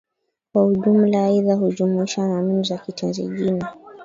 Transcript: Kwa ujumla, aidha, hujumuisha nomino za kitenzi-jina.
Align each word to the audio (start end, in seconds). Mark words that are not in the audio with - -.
Kwa 0.53 0.65
ujumla, 0.65 1.25
aidha, 1.25 1.55
hujumuisha 1.55 2.27
nomino 2.27 2.63
za 2.63 2.77
kitenzi-jina. 2.77 3.73